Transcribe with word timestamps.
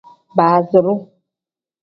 Baaziru. 0.37 0.95